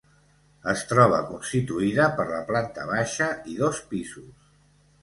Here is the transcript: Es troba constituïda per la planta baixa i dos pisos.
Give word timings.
Es 0.71 0.85
troba 0.91 1.19
constituïda 1.27 2.09
per 2.17 2.27
la 2.33 2.41
planta 2.49 2.87
baixa 2.97 3.33
i 3.55 3.61
dos 3.63 3.85
pisos. 3.95 4.53